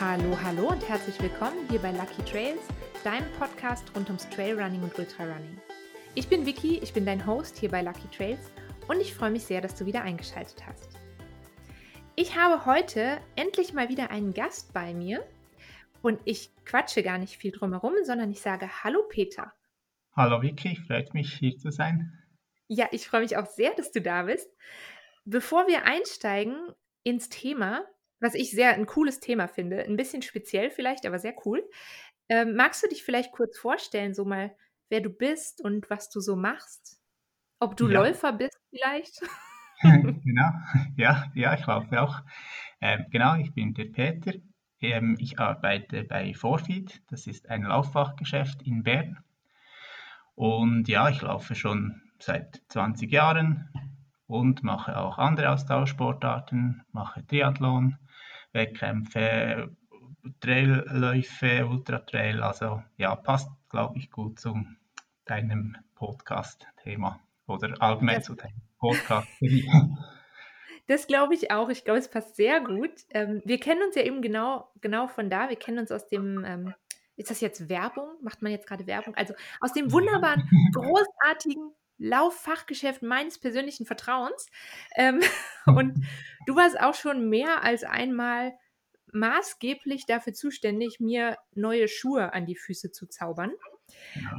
[0.00, 2.60] Hallo, hallo und herzlich willkommen hier bei Lucky Trails,
[3.02, 5.60] deinem Podcast rund ums Trailrunning und Ultrarunning.
[6.14, 8.52] Ich bin Vicky, ich bin dein Host hier bei Lucky Trails
[8.86, 10.96] und ich freue mich sehr, dass du wieder eingeschaltet hast.
[12.14, 15.26] Ich habe heute endlich mal wieder einen Gast bei mir
[16.00, 19.52] und ich quatsche gar nicht viel drumherum, sondern ich sage Hallo Peter.
[20.14, 22.16] Hallo Vicky, freut mich hier zu sein.
[22.68, 24.48] Ja, ich freue mich auch sehr, dass du da bist.
[25.24, 26.56] Bevor wir einsteigen
[27.02, 27.84] ins Thema,
[28.20, 31.68] was ich sehr ein cooles Thema finde, ein bisschen speziell vielleicht, aber sehr cool,
[32.28, 34.54] ähm, magst du dich vielleicht kurz vorstellen, so mal,
[34.88, 37.00] wer du bist und was du so machst?
[37.60, 38.00] Ob du ja.
[38.00, 39.20] Läufer bist vielleicht?
[39.82, 40.50] genau,
[40.96, 42.22] ja, ja, ich laufe auch.
[42.80, 44.32] Ähm, genau, ich bin der Peter.
[44.80, 49.18] Ähm, ich arbeite bei Forfeed, das ist ein Lauffachgeschäft in Bern.
[50.34, 53.68] Und ja, ich laufe schon seit 20 Jahren
[54.28, 57.98] und mache auch andere Austauschsportarten, mache Triathlon,
[58.52, 59.74] Wettkämpfe,
[60.40, 62.42] Trailläufe, Ultratrail.
[62.42, 64.54] Also ja, passt, glaube ich, gut zu
[65.24, 68.22] deinem Podcast-Thema oder allgemein ja.
[68.22, 69.28] zu deinem Podcast.
[70.88, 71.68] Das glaube ich auch.
[71.68, 72.90] Ich glaube, es passt sehr gut.
[73.10, 75.50] Ähm, wir kennen uns ja eben genau, genau von da.
[75.50, 76.74] Wir kennen uns aus dem, ähm,
[77.16, 78.08] ist das jetzt Werbung?
[78.22, 79.14] Macht man jetzt gerade Werbung?
[79.14, 84.48] Also aus dem wunderbaren, großartigen Lauffachgeschäft meines persönlichen Vertrauens.
[84.96, 85.20] Ähm,
[85.66, 86.06] und
[86.46, 88.54] du warst auch schon mehr als einmal
[89.12, 93.52] maßgeblich dafür zuständig, mir neue Schuhe an die Füße zu zaubern.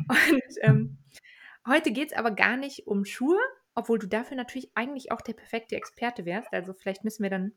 [0.07, 0.97] Und ähm,
[1.65, 3.39] heute geht es aber gar nicht um Schuhe,
[3.73, 6.53] obwohl du dafür natürlich eigentlich auch der perfekte Experte wärst.
[6.53, 7.53] Also vielleicht müssen wir dann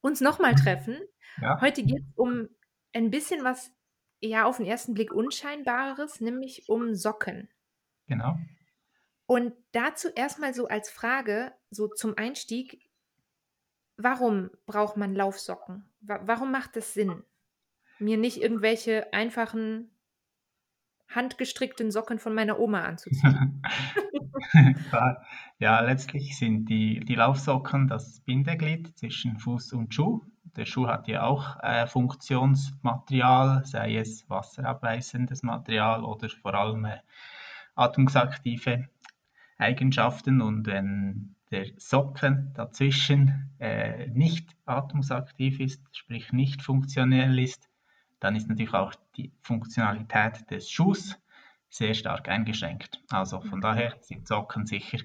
[0.00, 0.98] uns nochmal treffen.
[1.40, 1.60] Ja.
[1.60, 2.48] Heute geht es um
[2.92, 3.72] ein bisschen was
[4.20, 7.48] ja auf den ersten Blick unscheinbareres, nämlich um Socken.
[8.06, 8.36] Genau.
[9.26, 12.90] Und dazu erstmal so als Frage, so zum Einstieg,
[13.96, 15.88] warum braucht man Laufsocken?
[16.00, 17.24] Warum macht es Sinn,
[17.98, 19.90] mir nicht irgendwelche einfachen
[21.08, 23.62] handgestrickten Socken von meiner Oma anzuziehen?
[25.58, 30.22] ja, letztlich sind die, die Laufsocken das Bindeglied zwischen Fuß und Schuh.
[30.56, 36.98] Der Schuh hat ja auch äh, Funktionsmaterial, sei es wasserabweisendes Material oder vor allem äh,
[37.74, 38.88] atmungsaktive
[39.58, 47.68] Eigenschaften und wenn der Socken dazwischen äh, nicht atmungsaktiv ist, sprich nicht funktionell ist,
[48.20, 51.18] dann ist natürlich auch die Funktionalität des Schuhs
[51.68, 53.02] sehr stark eingeschränkt.
[53.10, 54.98] Also von daher sind Socken sicher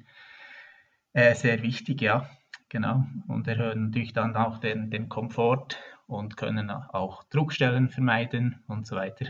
[1.13, 2.29] äh, sehr wichtig, ja,
[2.69, 3.05] genau.
[3.27, 5.77] Und erhöhen natürlich dann auch den, den Komfort
[6.07, 9.25] und können auch Druckstellen vermeiden und so weiter.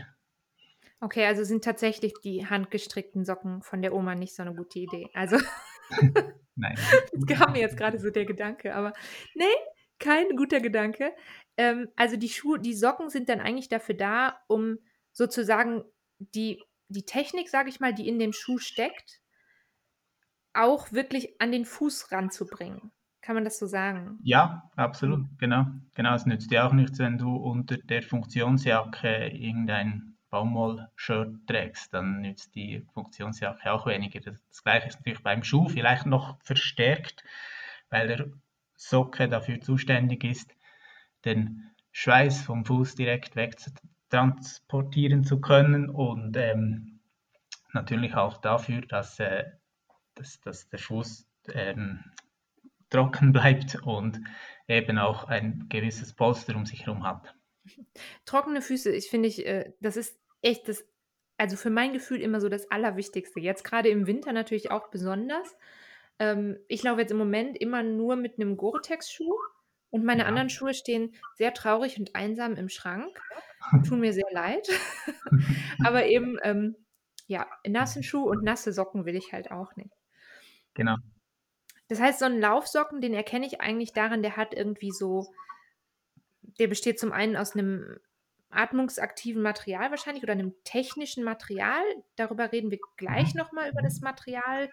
[1.00, 5.08] Okay, also sind tatsächlich die handgestrickten Socken von der Oma nicht so eine gute Idee.
[5.14, 5.38] Also,
[6.60, 6.76] Nein.
[7.12, 8.92] das kam mir jetzt gerade so der Gedanke, aber
[9.34, 9.44] nee,
[9.98, 11.12] kein guter Gedanke.
[11.56, 14.78] Ähm, also die Schuhe, die Socken sind dann eigentlich dafür da, um
[15.12, 15.84] sozusagen
[16.18, 19.20] die, die Technik, sage ich mal, die in dem Schuh steckt,
[20.52, 22.92] auch wirklich an den Fuß ranzubringen.
[23.22, 24.18] Kann man das so sagen?
[24.22, 25.66] Ja, absolut, genau.
[25.94, 32.20] Genau, es nützt dir auch nichts, wenn du unter der Funktionsjacke irgendein Baumwoll-Shirt trägst, dann
[32.22, 34.20] nützt die Funktionsjacke auch weniger.
[34.20, 37.24] Das gleiche ist natürlich beim Schuh vielleicht noch verstärkt,
[37.90, 38.30] weil der
[38.76, 40.54] Socke dafür zuständig ist,
[41.24, 47.00] den Schweiß vom Fuß direkt wegtransportieren zu können und ähm,
[47.72, 49.44] natürlich auch dafür, dass, äh,
[50.14, 52.04] dass, dass der Fuß ähm,
[52.90, 54.20] trocken bleibt und
[54.68, 57.34] eben auch ein gewisses Polster um sich herum hat.
[58.24, 60.84] Trockene Füße, ich finde ich, äh, das ist echt das,
[61.36, 63.40] also für mein Gefühl immer so das Allerwichtigste.
[63.40, 65.56] Jetzt gerade im Winter natürlich auch besonders.
[66.18, 69.34] Ähm, ich laufe jetzt im Moment immer nur mit einem Gore-Tex-Schuh
[69.90, 70.28] und meine ja.
[70.28, 73.20] anderen Schuhe stehen sehr traurig und einsam im Schrank.
[73.86, 74.68] Tun mir sehr leid.
[75.84, 76.76] Aber eben, ähm,
[77.26, 79.94] ja, nassen Schuh und nasse Socken will ich halt auch nicht.
[80.74, 80.96] Genau.
[81.88, 85.32] Das heißt, so einen Laufsocken, den erkenne ich eigentlich daran, der hat irgendwie so,
[86.58, 87.98] der besteht zum einen aus einem
[88.50, 91.82] atmungsaktiven Material wahrscheinlich oder einem technischen Material.
[92.16, 93.38] Darüber reden wir gleich mhm.
[93.38, 94.70] nochmal über das Material.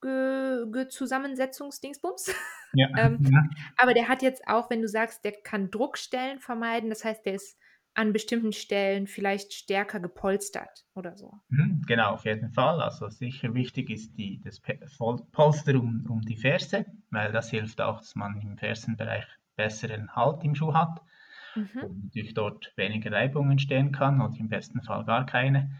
[0.00, 2.32] Zusammensetzungsdingsbums.
[2.72, 3.42] Ja, ähm, ja.
[3.76, 7.34] Aber der hat jetzt auch, wenn du sagst, der kann Druckstellen vermeiden, das heißt, der
[7.34, 7.58] ist
[7.94, 11.32] an bestimmten Stellen vielleicht stärker gepolstert oder so.
[11.48, 12.80] Mhm, genau, auf jeden Fall.
[12.80, 14.62] Also sicher wichtig ist die, das
[15.32, 19.26] Polster um, um die Ferse, weil das hilft auch, dass man im Fersenbereich
[19.56, 21.02] besseren Halt im Schuh hat
[21.54, 22.02] mhm.
[22.04, 25.70] natürlich dort weniger Reibung entstehen kann oder im besten Fall gar keine.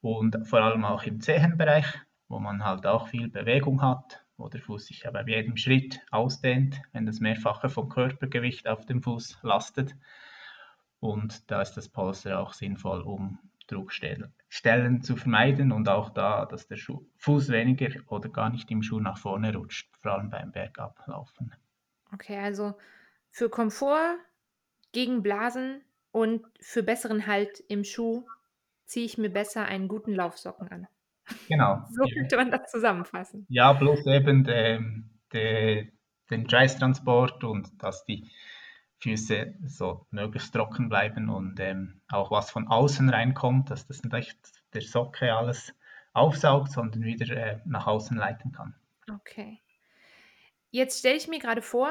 [0.00, 1.86] Und vor allem auch im Zehenbereich,
[2.28, 6.00] wo man halt auch viel Bewegung hat, wo der Fuß sich ja bei jedem Schritt
[6.10, 9.96] ausdehnt, wenn das Mehrfache vom Körpergewicht auf dem Fuß lastet.
[11.00, 16.66] und da ist das Polster auch sinnvoll, um Druckstellen zu vermeiden und auch da, dass
[16.66, 20.50] der Schuh, Fuß weniger oder gar nicht im Schuh nach vorne rutscht, vor allem beim
[20.50, 21.54] Bergablaufen.
[22.12, 22.74] Okay, also
[23.30, 24.16] für Komfort,
[24.92, 28.26] gegen Blasen und für besseren Halt im Schuh
[28.86, 30.88] ziehe ich mir besser einen guten Laufsocken an.
[31.48, 31.84] Genau.
[31.90, 33.46] So könnte man das zusammenfassen.
[33.48, 34.80] Ja, bloß eben de,
[35.32, 35.92] de,
[36.30, 38.30] den Schweißtransport und dass die
[39.00, 44.38] Füße so möglichst trocken bleiben und ähm, auch was von außen reinkommt, dass das nicht
[44.74, 45.74] der Socke alles
[46.12, 48.74] aufsaugt, sondern wieder äh, nach außen leiten kann.
[49.12, 49.60] Okay.
[50.70, 51.90] Jetzt stelle ich mir gerade vor,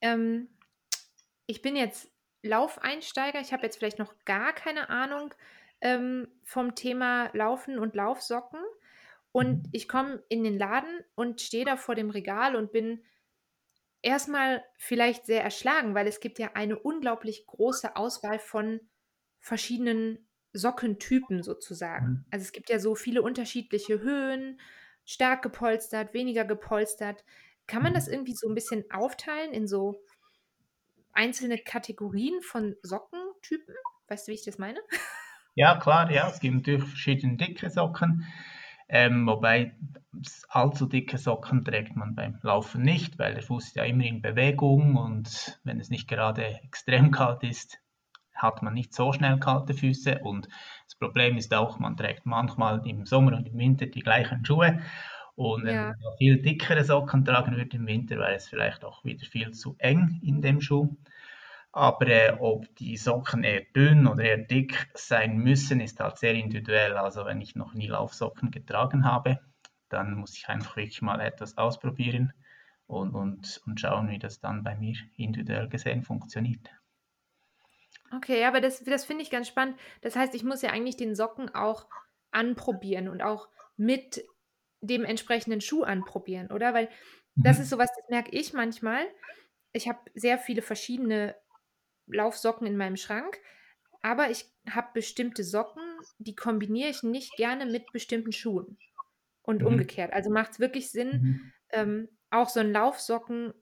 [0.00, 0.48] ähm,
[1.46, 2.09] ich bin jetzt
[2.42, 5.34] Laufeinsteiger, ich habe jetzt vielleicht noch gar keine Ahnung
[5.80, 8.60] ähm, vom Thema Laufen und Laufsocken.
[9.32, 13.04] Und ich komme in den Laden und stehe da vor dem Regal und bin
[14.02, 18.80] erstmal vielleicht sehr erschlagen, weil es gibt ja eine unglaublich große Auswahl von
[19.38, 22.08] verschiedenen Sockentypen sozusagen.
[22.08, 22.24] Mhm.
[22.30, 24.60] Also es gibt ja so viele unterschiedliche Höhen,
[25.04, 27.24] stark gepolstert, weniger gepolstert.
[27.66, 28.12] Kann man das Mhm.
[28.12, 30.02] irgendwie so ein bisschen aufteilen in so
[31.12, 33.74] einzelne Kategorien von Sockentypen?
[34.08, 34.80] Weißt du, wie ich das meine?
[35.56, 38.24] Ja, klar, ja, es gibt natürlich verschiedene dicke Socken,
[38.88, 39.74] ähm, wobei
[40.48, 44.22] allzu dicke Socken trägt man beim Laufen nicht, weil der Fuß ist ja immer in
[44.22, 47.78] Bewegung und wenn es nicht gerade extrem kalt ist,
[48.34, 50.48] hat man nicht so schnell kalte Füße und
[50.84, 54.80] das Problem ist auch, man trägt manchmal im Sommer und im Winter die gleichen Schuhe
[55.40, 55.94] und wenn Ja.
[56.02, 59.74] man viel dickere Socken tragen würde im Winter, wäre es vielleicht auch wieder viel zu
[59.78, 60.96] eng in dem Schuh.
[61.72, 66.34] Aber äh, ob die Socken eher dünn oder eher dick sein müssen, ist halt sehr
[66.34, 66.96] individuell.
[66.96, 69.40] Also wenn ich noch nie Laufsocken getragen habe,
[69.88, 72.32] dann muss ich einfach wirklich mal etwas ausprobieren
[72.86, 76.68] und, und, und schauen, wie das dann bei mir individuell gesehen funktioniert.
[78.12, 79.78] Okay, aber das, das finde ich ganz spannend.
[80.00, 81.86] Das heißt, ich muss ja eigentlich den Socken auch
[82.32, 84.24] anprobieren und auch mit
[84.80, 86.74] dem entsprechenden Schuh anprobieren, oder?
[86.74, 86.88] Weil
[87.42, 87.60] das Mhm.
[87.60, 89.06] ist sowas, das merke ich manchmal.
[89.72, 91.36] Ich habe sehr viele verschiedene
[92.06, 93.40] Laufsocken in meinem Schrank,
[94.02, 95.82] aber ich habe bestimmte Socken,
[96.18, 98.78] die kombiniere ich nicht gerne mit bestimmten Schuhen
[99.42, 99.64] und Mhm.
[99.64, 100.12] umgekehrt.
[100.12, 101.50] Also macht es wirklich Sinn, Mhm.
[101.70, 103.54] ähm, auch so einen Laufsocken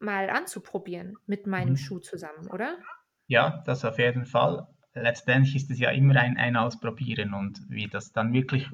[0.00, 1.76] mal anzuprobieren mit meinem Mhm.
[1.76, 2.86] Schuh zusammen, oder?
[3.28, 4.66] Ja, das auf jeden Fall.
[4.92, 8.68] Letztendlich ist es ja immer ein, ein Ausprobieren und wie das dann wirklich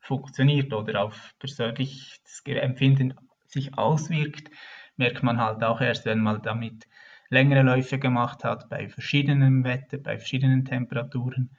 [0.00, 3.14] funktioniert oder auf persönliches Empfinden
[3.46, 4.50] sich auswirkt,
[4.96, 6.86] merkt man halt auch erst, wenn man damit
[7.28, 11.56] längere Läufe gemacht hat, bei verschiedenem Wetter, bei verschiedenen Temperaturen,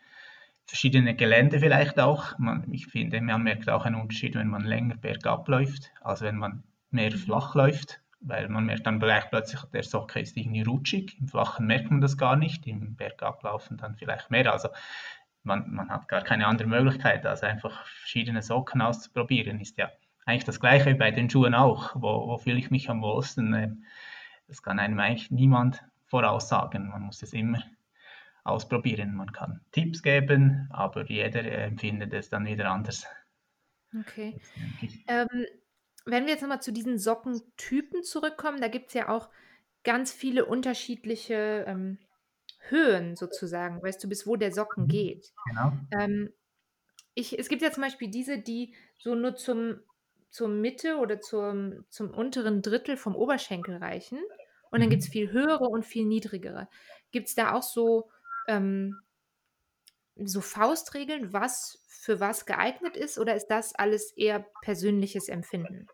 [0.66, 2.38] verschiedene Gelände vielleicht auch.
[2.38, 6.38] Man, ich finde, man merkt auch einen Unterschied, wenn man länger bergab läuft, als wenn
[6.38, 11.18] man mehr flach läuft, weil man merkt dann vielleicht plötzlich, der Socke ist irgendwie rutschig.
[11.20, 14.52] Im Flachen merkt man das gar nicht, im Bergablaufen dann vielleicht mehr.
[14.52, 14.70] Also
[15.44, 19.60] man, man hat gar keine andere Möglichkeit, als einfach verschiedene Socken auszuprobieren.
[19.60, 19.92] Ist ja
[20.26, 21.96] eigentlich das Gleiche wie bei den Schuhen auch.
[21.96, 23.54] Wo, wo fühle ich mich am wohlsten?
[23.54, 23.86] Ähm,
[24.48, 26.90] Das kann einem eigentlich niemand voraussagen.
[26.90, 27.64] Man muss es immer
[28.44, 29.16] ausprobieren.
[29.16, 33.06] Man kann Tipps geben, aber jeder äh, empfindet es dann wieder anders.
[33.98, 34.40] Okay.
[35.08, 35.46] Ähm,
[36.06, 39.30] wenn wir jetzt nochmal zu diesen Sockentypen zurückkommen, da gibt es ja auch
[39.84, 41.98] ganz viele unterschiedliche ähm,
[42.70, 44.88] Höhen sozusagen, weißt du, bis wo der Socken Mhm.
[44.88, 45.34] geht.
[45.46, 45.74] Genau.
[45.92, 46.34] Ähm,
[47.16, 49.82] ich, es gibt ja zum Beispiel diese, die so nur zum,
[50.30, 54.20] zur Mitte oder zum, zum unteren Drittel vom Oberschenkel reichen.
[54.72, 55.10] Und dann gibt es Mhm.
[55.10, 56.70] viel höhere und viel niedrigere.
[57.12, 58.10] Gibt es da auch so,
[58.48, 59.04] ähm,
[60.24, 65.90] so Faustregeln, was für was geeignet ist, oder ist das alles eher persönliches Empfinden?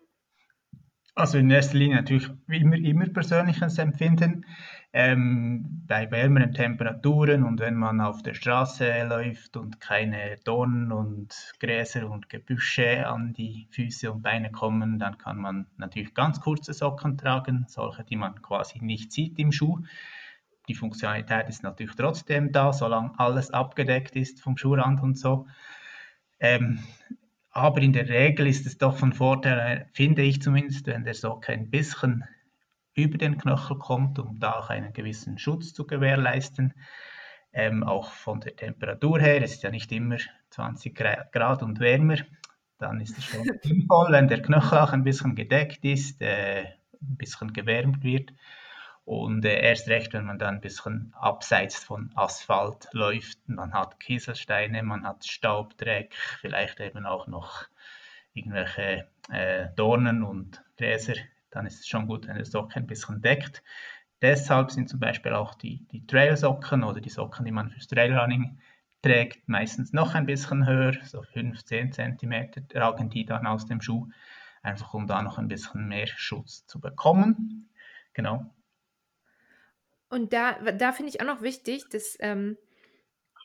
[1.17, 4.45] Also in erster Linie natürlich wie immer, immer persönliches Empfinden.
[4.93, 11.53] Ähm, bei wärmeren Temperaturen und wenn man auf der Straße läuft und keine Dornen und
[11.59, 16.73] Gräser und Gebüsche an die Füße und Beine kommen, dann kann man natürlich ganz kurze
[16.73, 19.79] Socken tragen, solche, die man quasi nicht sieht im Schuh.
[20.67, 25.47] Die Funktionalität ist natürlich trotzdem da, solange alles abgedeckt ist vom Schuhrand und so.
[26.39, 26.77] Ähm,
[27.57, 31.51] aber in der Regel ist es doch von Vorteil, finde ich zumindest, wenn der Socke
[31.51, 32.23] ein bisschen
[32.93, 36.75] über den Knöchel kommt, um da auch einen gewissen Schutz zu gewährleisten.
[37.51, 40.17] Ähm, auch von der Temperatur her, es ist ja nicht immer
[40.51, 42.17] 20 Grad und wärmer,
[42.77, 47.17] dann ist es schon sinnvoll, wenn der Knöchel auch ein bisschen gedeckt ist, äh, ein
[47.17, 48.33] bisschen gewärmt wird.
[49.07, 54.01] Und äh, erst recht, wenn man dann ein bisschen abseits von Asphalt läuft, man hat
[54.01, 57.63] Kieselsteine, man hat Staubdreck, vielleicht eben auch noch
[58.33, 61.13] irgendwelche äh, Dornen und Gräser,
[61.51, 63.63] dann ist es schon gut, wenn der Sock ein bisschen deckt.
[64.21, 68.59] deshalb sind zum Beispiel auch die, die Trailsocken oder die Socken, die man fürs Trailrunning
[69.01, 73.79] trägt, meistens noch ein bisschen höher, so 5, 10 cm ragen die dann aus dem
[73.81, 74.09] Schuh,
[74.63, 77.69] einfach um da noch ein bisschen mehr Schutz zu bekommen.
[78.13, 78.53] Genau.
[80.09, 82.57] Und da, da finde ich auch noch wichtig, das ähm,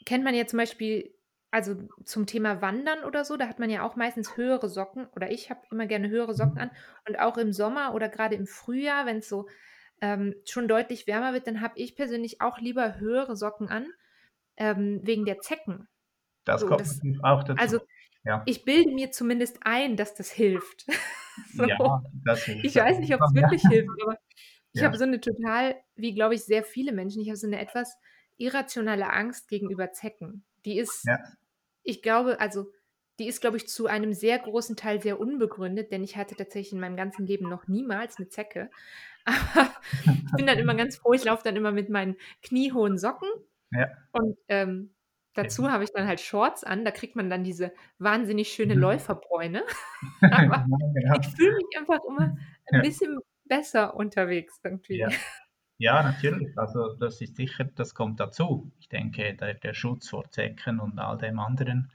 [0.05, 1.15] kennt man ja zum Beispiel,
[1.51, 5.31] also zum Thema Wandern oder so, da hat man ja auch meistens höhere Socken oder
[5.31, 6.71] ich habe immer gerne höhere Socken an
[7.09, 9.49] und auch im Sommer oder gerade im Frühjahr, wenn es so
[10.01, 13.87] ähm, schon deutlich wärmer wird, dann habe ich persönlich auch lieber höhere Socken an,
[14.57, 15.89] ähm, wegen der Zecken.
[16.45, 17.61] Das so, kommt das, auch dazu.
[17.61, 17.81] Also
[18.25, 18.43] ja.
[18.47, 20.87] ich bilde mir zumindest ein, dass das hilft.
[21.55, 21.65] so.
[21.65, 22.65] Ja, das hilft.
[22.65, 24.19] Ich weiß nicht, ob es wirklich hilft, aber
[24.73, 24.87] ich ja.
[24.87, 27.97] habe so eine total, wie glaube ich sehr viele Menschen, ich habe so eine etwas
[28.39, 30.45] irrationale Angst gegenüber Zecken.
[30.65, 31.19] Die ist, ja.
[31.83, 32.71] ich glaube, also
[33.19, 36.73] die ist, glaube ich, zu einem sehr großen Teil sehr unbegründet, denn ich hatte tatsächlich
[36.73, 38.71] in meinem ganzen Leben noch niemals eine Zecke.
[39.25, 39.71] Aber
[40.05, 43.29] ich bin dann immer ganz froh, ich laufe dann immer mit meinen kniehohen Socken.
[43.71, 43.89] Ja.
[44.13, 44.95] Und ähm,
[45.35, 48.81] dazu habe ich dann halt Shorts an, da kriegt man dann diese wahnsinnig schöne mhm.
[48.81, 49.63] Läuferbräune.
[50.23, 51.19] Aber genau.
[51.21, 52.37] ich fühle mich einfach immer
[52.73, 54.99] ein bisschen besser unterwegs irgendwie.
[54.99, 55.09] Ja.
[55.79, 56.03] ja.
[56.03, 56.57] natürlich.
[56.59, 58.71] Also das ist sicher, das kommt dazu.
[58.81, 61.91] Ich denke, der, der Schutz vor Zecken und all dem anderen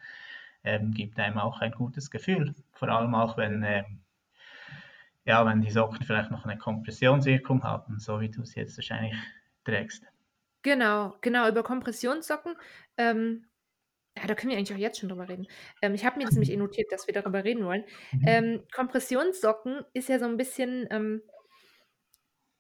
[0.64, 2.54] ähm, gibt einem auch ein gutes Gefühl.
[2.74, 4.02] Vor allem auch, wenn, ähm,
[5.26, 9.16] ja, wenn die Socken vielleicht noch eine Kompressionswirkung haben, so wie du es jetzt wahrscheinlich
[9.64, 10.04] trägst.
[10.64, 12.56] Genau, genau, über Kompressionssocken.
[12.98, 13.46] Ähm,
[14.18, 15.48] ja, da können wir eigentlich auch jetzt schon drüber reden.
[15.82, 17.84] Ähm, ich habe mir das nämlich eh notiert, dass wir darüber reden wollen.
[18.12, 18.24] Mhm.
[18.26, 21.22] Ähm, Kompressionssocken ist ja so ein bisschen ähm,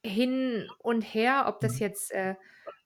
[0.03, 2.35] hin und her, ob das jetzt äh,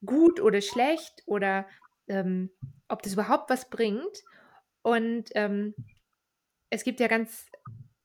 [0.06, 1.68] gut oder schlecht oder
[2.08, 2.50] ähm,
[2.88, 4.24] ob das überhaupt was bringt.
[4.82, 5.75] Und ähm,
[6.70, 7.48] es gibt ja ganz,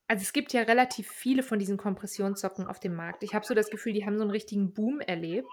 [0.08, 3.22] also es gibt ja relativ viele von diesen Kompressionssocken auf dem Markt.
[3.22, 5.48] Ich habe so das Gefühl, die haben so einen richtigen Boom erlebt.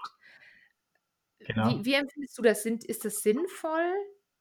[1.40, 1.68] Genau.
[1.68, 2.62] Wie, wie empfindest du das?
[2.62, 3.92] Sind, ist das sinnvoll?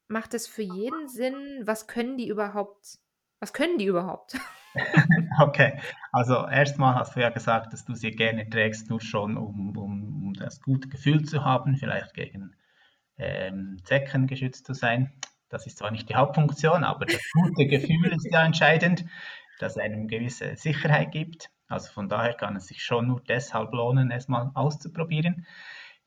[0.08, 1.62] Macht das für jeden Sinn?
[1.64, 3.00] Was können die überhaupt?
[3.44, 4.40] Was können die überhaupt?
[5.42, 5.78] okay,
[6.14, 10.28] also erstmal hast du ja gesagt, dass du sie gerne trägst, nur schon um, um,
[10.28, 12.56] um das gute Gefühl zu haben, vielleicht gegen
[13.18, 15.12] ähm, Zecken geschützt zu sein.
[15.50, 19.04] Das ist zwar nicht die Hauptfunktion, aber das gute Gefühl ist ja entscheidend,
[19.60, 21.50] das einem gewisse Sicherheit gibt.
[21.68, 25.46] Also von daher kann es sich schon nur deshalb lohnen, es mal auszuprobieren.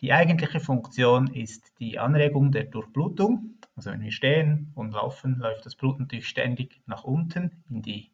[0.00, 3.55] Die eigentliche Funktion ist die Anregung der Durchblutung.
[3.76, 8.10] Also wenn wir stehen und laufen, läuft das Blut natürlich ständig nach unten in die,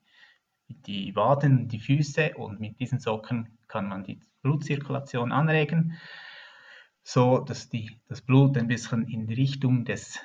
[0.66, 5.96] in die Waden, die Füße und mit diesen Socken kann man die Blutzirkulation anregen,
[7.04, 10.18] so dass die, das Blut ein bisschen in die Richtung des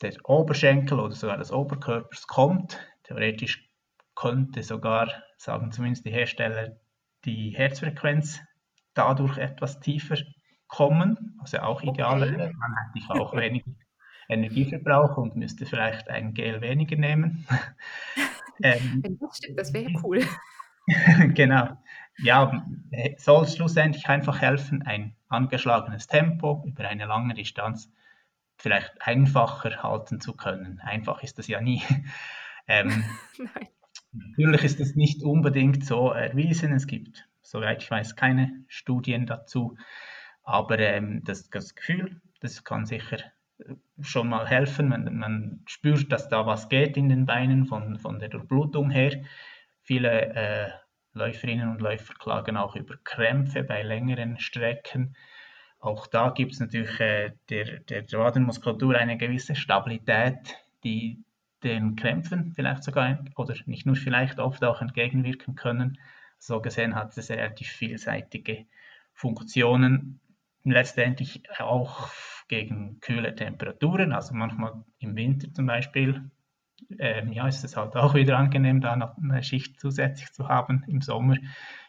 [0.00, 2.78] der Oberschenkel oder sogar des Oberkörpers kommt.
[3.02, 3.68] Theoretisch
[4.14, 6.78] könnte sogar, sagen zumindest die Hersteller,
[7.24, 8.40] die Herzfrequenz
[8.94, 10.16] dadurch etwas tiefer
[10.68, 12.52] kommen, ja auch ideal okay.
[12.52, 13.70] Man hätte auch weniger
[14.28, 17.46] Energieverbrauch und müsste vielleicht ein Gel weniger nehmen.
[18.62, 20.24] ähm, das stimmt, das wäre cool.
[21.34, 21.76] genau.
[22.18, 22.64] Ja,
[23.16, 27.92] soll schlussendlich einfach helfen, ein angeschlagenes Tempo über eine lange Distanz
[28.56, 30.80] vielleicht einfacher halten zu können.
[30.80, 31.82] Einfach ist das ja nie.
[32.70, 33.02] Ähm,
[34.12, 36.74] natürlich ist das nicht unbedingt so erwiesen.
[36.74, 39.78] Es gibt, soweit ich weiß, keine Studien dazu.
[40.42, 43.16] Aber ähm, das, das, Gefühl, das kann sicher
[44.00, 44.88] schon mal helfen.
[44.88, 49.22] Man, man, spürt, dass da was geht in den Beinen von, von der Durchblutung her.
[49.82, 50.70] Viele äh,
[51.12, 55.16] Läuferinnen und Läufer klagen auch über Krämpfe bei längeren Strecken.
[55.80, 61.24] Auch da gibt es natürlich äh, der, der Wadenmuskulatur eine gewisse Stabilität, die
[61.64, 65.98] den Krämpfen vielleicht sogar oder nicht nur vielleicht oft auch entgegenwirken können.
[66.38, 68.66] So gesehen hat es relativ vielseitige
[69.12, 70.20] Funktionen,
[70.62, 72.10] letztendlich auch
[72.48, 74.12] gegen kühle Temperaturen.
[74.12, 76.30] Also manchmal im Winter zum Beispiel,
[76.98, 80.84] ähm, ja, ist es halt auch wieder angenehm, da noch eine Schicht zusätzlich zu haben.
[80.88, 81.36] Im Sommer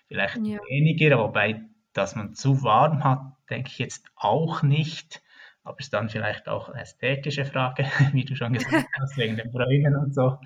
[0.07, 0.59] vielleicht ja.
[0.69, 1.61] weniger, wobei
[1.93, 5.21] dass man zu warm hat, denke ich jetzt auch nicht.
[5.63, 9.51] Aber ist dann vielleicht auch eine ästhetische Frage, wie du schon gesagt hast, wegen den
[9.51, 10.37] Bräunen und so.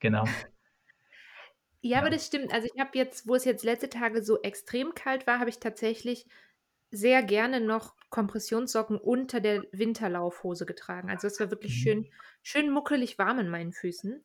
[0.00, 0.24] Genau.
[0.24, 0.32] Ja,
[1.80, 2.52] ja, aber das stimmt.
[2.52, 5.58] Also ich habe jetzt, wo es jetzt letzte Tage so extrem kalt war, habe ich
[5.58, 6.26] tatsächlich
[6.94, 11.10] sehr gerne noch Kompressionssocken unter der Winterlaufhose getragen.
[11.10, 11.82] Also es war wirklich mhm.
[11.82, 12.08] schön,
[12.42, 14.24] schön muckelig warm in meinen Füßen.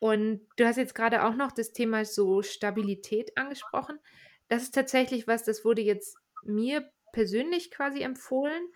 [0.00, 4.00] Und du hast jetzt gerade auch noch das Thema so Stabilität angesprochen.
[4.48, 8.66] Das ist tatsächlich was, das wurde jetzt mir persönlich quasi empfohlen.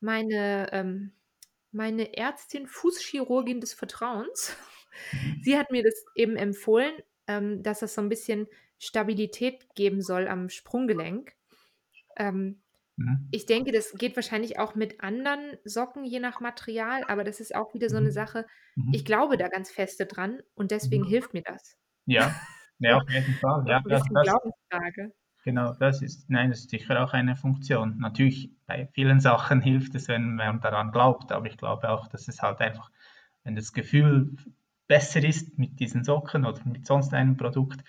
[0.00, 1.12] Meine, ähm,
[1.72, 4.56] meine Ärztin, Fußchirurgin des Vertrauens,
[5.42, 6.94] sie hat mir das eben empfohlen,
[7.26, 8.46] ähm, dass das so ein bisschen
[8.78, 11.32] Stabilität geben soll am Sprunggelenk.
[12.16, 12.62] Ähm,
[12.98, 13.36] Mhm.
[13.36, 17.54] Ich denke, das geht wahrscheinlich auch mit anderen Socken, je nach Material, aber das ist
[17.54, 18.12] auch wieder so 'ne Mhm.
[18.12, 18.46] Sache,
[18.90, 19.06] ich Mhm.
[19.06, 21.04] glaube da ganz feste dran und deswegen Mhm.
[21.04, 21.76] hilft mir das.
[22.06, 22.40] Ja,
[22.80, 23.64] ja, auf jeden Fall.
[23.68, 24.38] Ja, 'n das bisschen das
[24.72, 25.14] Glaubensfrage.
[25.44, 27.98] genau, das ist nein, das ist sicher auch eine Funktion.
[27.98, 32.28] Natürlich, bei vielen Sachen hilft es, wenn man daran glaubt, aber ich glaube auch, dass
[32.28, 32.90] es halt einfach
[33.44, 34.36] wenn das Gefühl
[34.88, 37.84] besser ist mit diesen Socken oder mit sonst einem Produkt,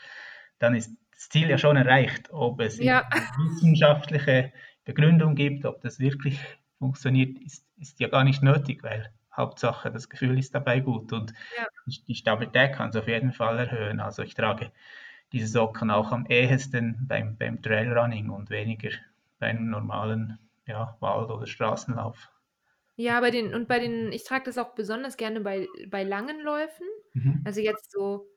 [0.60, 2.30] dann ist das Ziel ja schon erreicht.
[2.32, 3.04] Ob es Ja.
[3.38, 4.54] wissenschaftliche
[4.88, 6.40] Begründung gibt, ob das wirklich
[6.80, 11.34] funktioniert, ist ist ja gar nicht nötig, weil Hauptsache das Gefühl ist dabei gut und
[11.56, 11.68] Ja.
[12.08, 14.00] die Stabilität kann's auf jeden Fall erhöhen.
[14.02, 14.72] Also, ich trage
[15.34, 18.92] diese Socken auch am ehesten beim beim Trailrunning und weniger
[19.40, 22.32] beim normalen, ja, Wald oder Straßenlauf.
[23.00, 26.40] Ja, bei den und bei den ich trage das auch besonders gerne bei bei langen
[26.42, 26.88] Läufen.
[27.16, 27.44] Mhm.
[27.44, 28.28] Also, jetzt so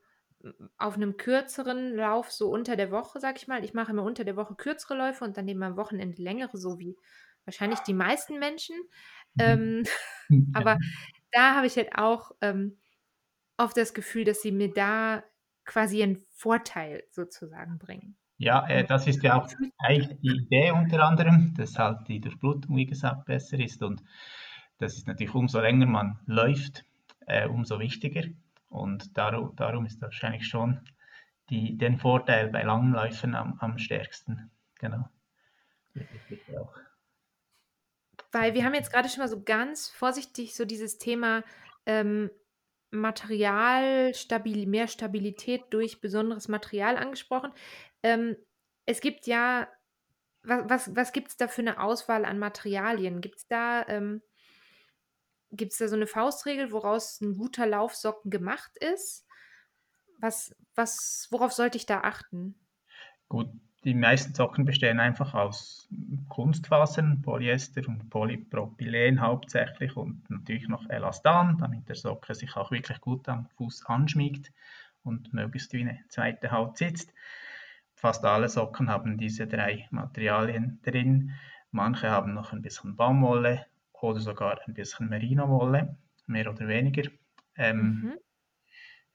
[0.78, 3.64] auf 'nem kürzeren Lauf, so unter der Woche, sage ich mal.
[3.64, 6.78] Ich mache immer unter der Woche kürzere Läufe und dann eben am Wochenende längere, so
[6.78, 6.96] wie
[7.46, 8.76] wahrscheinlich die meisten Menschen.
[9.36, 9.60] Mhm.
[9.60, 9.84] Ähm,
[10.30, 10.78] Hm, aber
[11.32, 12.78] da habe ich halt auch, ähm,
[13.58, 15.24] oft das Gefühl, dass sie mir da
[15.66, 18.16] quasi 'n Vorteil sozusagen bringen.
[18.38, 22.74] Ja, äh, das ist ja auch eigentlich die Idee unter anderem, dass halt die Durchblutung,
[22.76, 24.02] wie gesagt, besser ist und
[24.78, 26.84] das ist natürlich umso länger man läuft,
[27.26, 28.22] äh, umso wichtiger
[28.70, 30.80] und daru darum ist wahrscheinlich schon
[31.50, 34.50] die den Vorteil bei langen Läufen am am stärksten.
[34.80, 35.08] Genau.
[36.56, 36.80] auch.
[38.32, 41.42] Weil wir haben jetzt grade schon mal so ganz vorsichtig so dieses Thema,
[41.86, 42.30] ähm,
[42.92, 47.52] Material, stabil mehr Stabilität durch besonderes Material angesprochen.
[48.02, 48.36] Ähm,
[48.86, 49.68] es gibt ja
[50.44, 53.20] wa was was gibt's da für 'ne Auswahl an Materialien?
[53.22, 54.22] Gibt's da, ähm
[55.52, 59.26] gibt's da so 'ne Faustregel, woraus 'n guter Laufsocken gemacht ist?
[60.20, 62.56] Was was worauf sollte ich da achten?
[63.30, 63.48] Gut,
[63.84, 65.88] die meisten Socken bestehen einfach aus
[66.28, 73.00] Kunstfasern, Polyester und Polypropylen hauptsächlich und natürlich noch Elastan, damit der Socke sich auch wirklich
[73.00, 74.50] gut am Fuß anschmiegt
[75.04, 77.14] und möglichst wie 'ne zweite Haut sitzt.
[77.94, 81.30] Fast alle Socken haben diese 3 Materialien drin.
[81.70, 83.66] Manche haben noch 'n bisschen Baumwolle
[84.02, 87.10] oder sogar ein bisschen Merinowolle, mehr oder weniger.
[87.56, 88.18] Ähm, Mhm.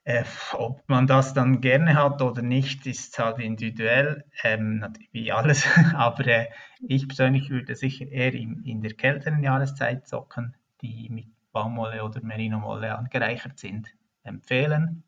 [0.03, 5.65] äh, ob man das dann gerne hat oder nicht, ist halt individuell, ähm, wie alles,
[5.95, 6.47] aber, äh,
[6.87, 12.21] ich persönlich würde sicher eher in in der kälteren Jahreszeit Socken, die mit Baumwolle oder
[12.21, 13.87] Merinowolle angereichert sind,
[14.23, 15.03] empfehlen,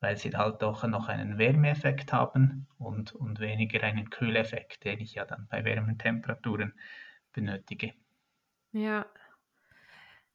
[0.00, 5.14] weil sie halt doch noch einen Wärmeeffekt haben und und weniger einen Kühleffekt, den ich
[5.14, 6.74] ja dann bei wärmeren Temperaturen
[7.32, 7.92] benötige.
[8.74, 9.10] Ja.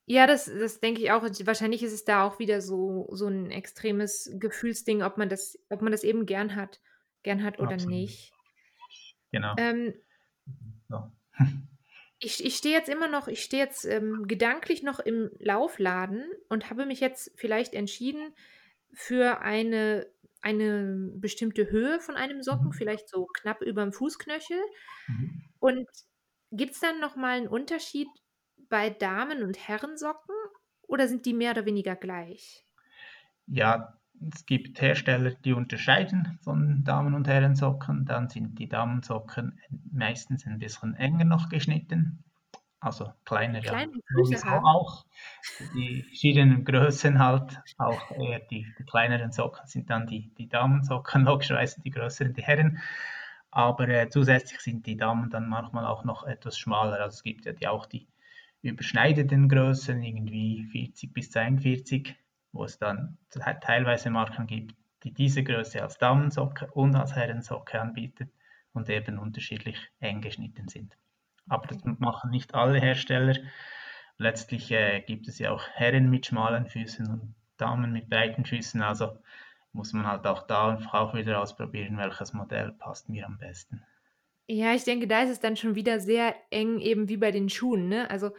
[0.10, 1.24] Ja, das das denke ich auch.
[1.24, 5.58] Und wahrscheinlich ist es da auch wieder so so 'n extremes Gefühlsding, ob man das
[5.72, 6.80] ob man das eben gern hat
[7.24, 7.78] gern hat oder Absolut.
[7.78, 8.32] nicht.
[9.32, 9.58] Genau.
[9.58, 10.02] Ähm
[10.90, 11.12] So.
[12.22, 16.70] ich ich stehe jetzt immer noch ich stehe jetzt, ähm, gedanklich noch im Laufladen und
[16.70, 18.34] habe mich jetzt vielleicht entschieden
[18.94, 20.08] für eine
[20.42, 22.74] eine bestimmte Höhe von einem Socken, Mhm.
[22.74, 24.60] vielleicht so knapp überm Fußknöchel.
[25.08, 25.46] Mhm.
[25.60, 25.88] Und
[26.52, 28.10] gibt's dann noch mal 'n Unterschied
[28.70, 30.36] bei Damen und Herrensocken
[30.84, 32.66] oder sind die mehr oder weniger gleich?
[33.48, 34.00] Ja,
[34.34, 38.06] es gibt Hersteller, die unterscheiden von Damen und Herrensocken.
[38.06, 39.60] Dann sind die Damensocken
[39.92, 42.24] meistens 'n bisschen enger noch geschnitten,
[42.80, 45.06] also kleiner ja kleine Füße sowieso auch.
[45.60, 51.24] Die verschiedenen Größen halt, auch eher die die kleineren Socken sind dann die die Damensocken,
[51.26, 52.80] logischerweise die größeren die Herren.
[53.52, 57.00] Aber, äh, zusätzlich sind die Damen dann manchmal auch noch etwas schmaler.
[57.02, 58.08] Also, es gibt ja die auch die
[58.70, 62.16] überschneidenden Größen, irgendwie 40 bis 42,
[62.52, 67.80] wo es dann tei teilweise Marken gibt, die diese Größe als Damensocke und als Herrensocke
[67.80, 68.30] anbietet
[68.74, 70.98] und eben unterschiedlich eng geschnitten sind.
[71.48, 73.36] Aber das machen nicht alle Hersteller.
[74.18, 78.82] Letztlich, äh, gibt es ja auch Herren mit schmalen Füßen und Damen mit breiten Füßen,
[78.82, 79.18] also
[79.72, 83.84] muss man halt auch da einfach auch wieder ausprobieren, welches Modell passt mir am besten.
[84.50, 87.50] Ja, ich denke, da ist es dann schon wieder sehr eng eben wie bei den
[87.50, 88.10] Schuhen, ne?
[88.12, 88.32] Also,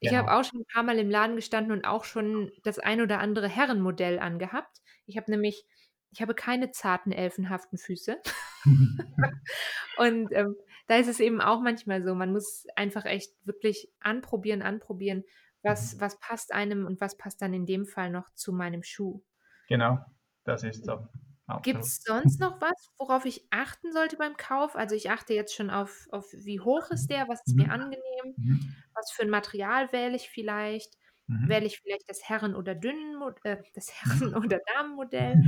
[0.00, 0.32] ich habe Genau.
[0.32, 4.18] auch schon 'n paarmal im Laden gestanden und auch schon das ein oder andere Herrenmodell
[4.18, 4.78] angehabt.
[5.06, 5.64] Ich habe nämlich
[6.10, 8.20] ich habe keine zarten, elfenhaften Füße.
[9.94, 10.56] Und, ähm,
[10.88, 15.24] da ist es eben auch manchmal so, man muss einfach echt wirklich anprobieren, anprobieren,
[15.62, 16.00] was Mhm.
[16.00, 19.22] was passt einem und was passt dann in dem Fall noch zu meinem Schuh.
[19.68, 19.98] Genau,
[20.44, 21.08] das ist so,
[21.56, 21.92] absolut.
[21.92, 24.76] Gibt's sonst noch was, worauf ich achten sollte beim Kauf?
[24.76, 27.72] Also, ich achte jetzt schon auf auf wie hoch ist der, was ist mir Mhm.
[27.72, 28.82] angenehm, Mhm.
[28.94, 30.98] was für 'n Material wähle ich vielleicht?
[31.28, 31.48] Mhm.
[31.48, 34.36] Wähle ich vielleicht das Herren oder Dünnenmod äh, das Herren Mhm.
[34.36, 35.40] oder Damenmodell?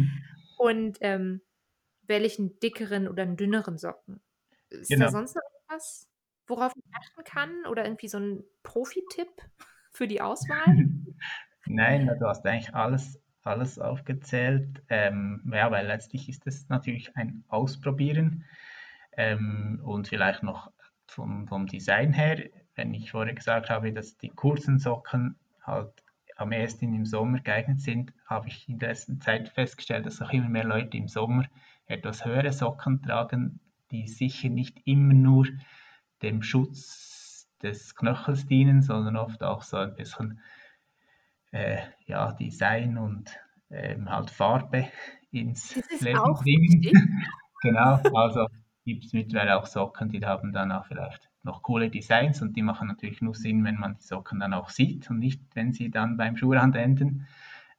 [0.56, 1.42] Und, ähm,
[2.02, 4.22] wähle ich 'n dickeren oder 'n dünneren Socken?
[4.70, 5.10] Ist da Genau.
[5.10, 6.08] sonst noch irgendwas?
[6.48, 9.30] worauf ich achten kann oder irgendwie so 'n Profi-Tipp
[9.92, 10.66] für die Auswahl?
[11.66, 14.82] Nein, du hast eigentlich alles alles aufgezählt.
[14.88, 18.44] Ähm, ja, weil letztlich ist es natürlich ein Ausprobieren.
[19.16, 20.70] Ähm, und vielleicht noch
[21.06, 25.92] vom vom Design her, wenn ich vorher gesagt habe, dass die kurzen Socken halt
[26.36, 30.32] am ehesten im Sommer geeignet sind, habe ich in der letzten Zeit festgestellt, dass auch
[30.32, 31.44] immer mehr Leute im Sommer
[31.86, 35.46] etwas höhere Socken tragen, die sicher nicht immer nur
[36.22, 40.40] dem Schutz des Knöchels dienen, sondern oft auch so ein bisschen
[41.54, 43.38] äh, ja, Design und
[43.70, 44.88] ähm, halt Farbe
[45.30, 46.90] ins Leben bringen.
[47.62, 48.46] Genau, also
[48.84, 52.62] gibt es mittlerweile auch Socken, die haben dann auch vielleicht noch coole Designs und die
[52.62, 55.90] machen natürlich nur Sinn, wenn man die Socken dann auch sieht und nicht, wenn sie
[55.90, 57.26] dann beim Schuhrand enden.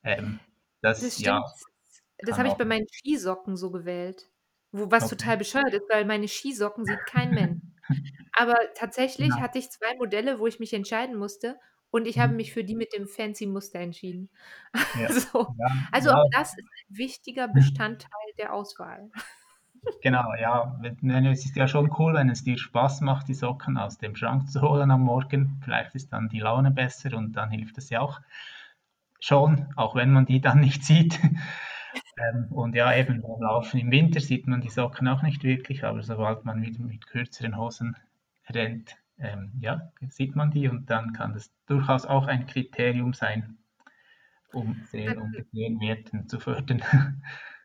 [0.03, 0.39] Ähm,
[1.01, 1.43] Das das, ja.
[2.19, 4.29] Das habe ich bei meinen Skisocken so gewählt.
[4.71, 5.09] Wo was Okay.
[5.09, 7.59] total bescheuert ist, weil meine Skisocken sieht kein Mensch.
[8.33, 9.41] Aber tatsächlich Genau.
[9.41, 11.59] hatte ich 2 Modelle, wo ich mich entscheiden musste
[11.95, 12.37] und ich habe Mhm.
[12.37, 14.29] mich für die mit dem fancy Muster entschieden.
[14.93, 16.29] Ja, Also ja, also auch ja.
[16.31, 19.11] das ist ein wichtiger Bestandteil der Auswahl.
[20.01, 20.79] Genau, ja.
[21.31, 24.49] Es ist ja schon cool, wenn es dir Spaß macht, die Socken aus dem Schrank
[24.49, 25.59] zu holen am Morgen.
[25.63, 28.21] Vielleicht ist dann die Laune besser und dann hilft es ja auch
[29.19, 31.19] schon, auch wenn man die dann nicht sieht.
[32.17, 35.83] Ähm, und ja, eben beim Laufen im Winter sieht man die Socken auch nicht wirklich,
[35.83, 37.97] aber sobald man wieder mit kürzeren Hosen
[38.49, 43.57] rennt, ähm, ja, sieht man die und dann kann das durchaus auch ein Kriterium sein,
[44.51, 46.83] um sehen und Dann gesehen werden zu fördern.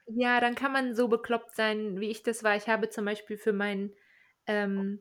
[0.06, 2.56] Ja, dann kann man so bekloppt sein, wie ich das war.
[2.56, 3.94] Ich habe zum Beispiel für meinen,
[4.46, 5.00] ähm,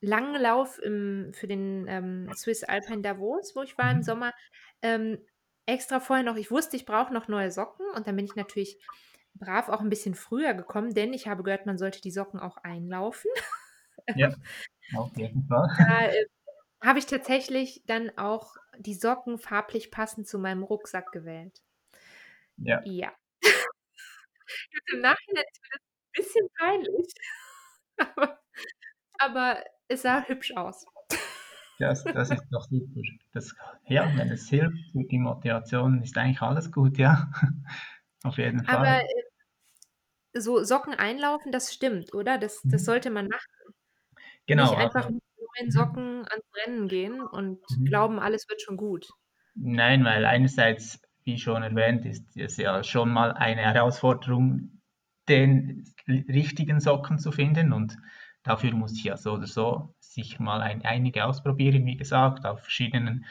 [0.00, 4.02] langen Lauf im für den, ähm, Swiss Alpine Davos, wo ich war im Mhm.
[4.02, 4.32] Sommer,
[4.82, 5.18] ähm,
[5.66, 8.80] extra vorher noch ich wusste, ich brauche noch neue Socken und dann bin ich natürlich
[9.34, 12.56] brav auch 'n bisschen früher gekommen, denn ich habe gehört, man sollte die Socken auch
[12.58, 13.30] einlaufen.
[14.14, 14.34] Ja,
[14.92, 15.68] auf jeden Fall.
[15.78, 16.24] Da, äh,
[16.82, 21.62] habe ich tatsächlich dann auch die Socken farblich passend zu meinem Rucksack gewählt.
[22.58, 22.84] Ja.
[22.84, 23.12] Ja.
[24.92, 27.14] Im Nachhinein ist mir das 'n bisschen peinlich,
[27.98, 28.40] aber
[29.18, 30.86] aber es sah hübsch aus.
[31.78, 33.00] Das das ist doch super.
[33.32, 33.54] Das
[33.86, 37.30] ja, wenn es hilft für die Motivation, ist eigentlich alles gut, ja.
[38.24, 39.02] Auf jeden Aber, Fall.
[39.02, 39.30] äh
[40.34, 42.38] so Socken einlaufen, das stimmt, oder?
[42.38, 42.84] Das das Mhm.
[42.84, 43.46] sollte man machen.
[44.50, 45.70] Genau, Nicht einfach also mit neuen.
[45.70, 47.86] Socken ans Rennen gehen und Mhm.
[47.86, 49.08] glauben, alles wird schon gut.
[49.54, 54.80] Nein, weil einerseits, wie schon erwähnt, ist es ja schon mal eine Herausforderung,
[55.28, 57.96] den richtigen Socken zu finden und
[58.42, 62.62] dafür muss ich ja so oder so sicher mal ein einige ausprobieren, wie gesagt, auf
[62.62, 63.26] verschiedenen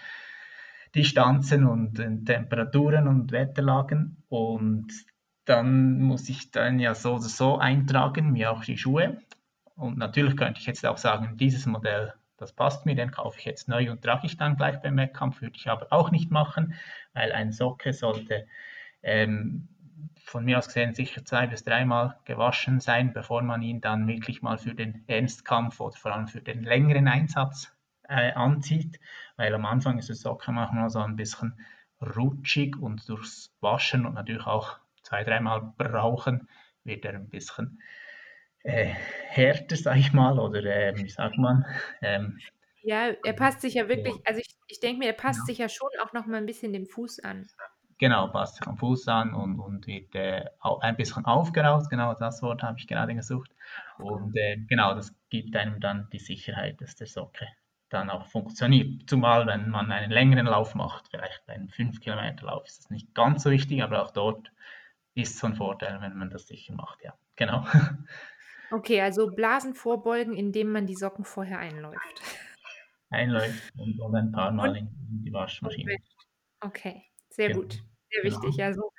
[0.95, 4.88] Distanzen und, äh, Temperaturen und Wetterlagen und
[5.45, 9.21] dann muss ich dann ja so oder so eintragen, wie auch die Schuhe.
[9.80, 13.46] Und natürlich könnte ich jetzt auch sagen, dieses Modell, das passt mir, den kaufe ich
[13.46, 16.74] jetzt neu und trage ich dann gleich beim Wettkampf, würde ich aber auch nicht machen,
[17.13, 18.46] weil ein Socke sollte
[19.04, 19.70] ähm,
[20.26, 24.42] von mir aus gesehen sicher zwei bis dreimal gewaschen sein, bevor man ihn dann wirklich
[24.42, 27.74] mal für den Ernstkampf oder vor allem für den längeren Einsatz
[28.10, 29.00] äh, anzieht,
[29.38, 31.54] weil am Anfang ist das Socke manchmal so ein bisschen
[32.02, 36.50] rutschig und durchs Waschen und natürlich auch zwei, dreimal brauchen,
[36.84, 37.80] wird er ein bisschen
[38.63, 41.65] äh, härter, sag ich mal, oder äh, wie sagt man?
[42.02, 42.39] Ähm,
[42.82, 45.45] Ja, er passt sich ja wirklich also, ich ich denke mir, er passt genau.
[45.45, 47.50] sich ja schon auch noch mal 'n bisschen dem Fuß an.
[47.98, 50.45] Genau, passt sich am Fuß an und, und wird äh,
[50.82, 53.52] ein bisschen aufgeraucht, genau das Wort habe ich gerade gesucht.
[53.98, 57.45] Und äh, genau, das gibt einem dann die Sicherheit, dass der Socke
[57.89, 59.10] dann auch funktioniert.
[59.10, 63.52] Zumal, wenn man einen längeren Lauf macht, vielleicht einen 5-Kilometer-Lauf, ist das nicht ganz so
[63.52, 64.52] wichtig, aber auch dort
[65.13, 67.65] ist es von Vorteil, wenn man das sicher macht, ja, genau.
[68.71, 72.23] Okay, also Blasen vorbeugen, indem man die Socken vorher einläuft.
[73.12, 75.93] Einläuft und, und ein paar Mal in, in die Waschmaschine.
[76.62, 78.39] Okay, sehr Genau, gut, sehr genau.
[78.39, 78.62] wichtig.
[78.62, 78.91] Also,